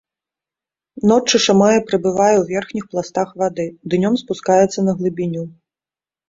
[1.09, 5.43] Ноччу шамая прабывае ў верхніх пластах вады, днём спускаецца на глыбіню.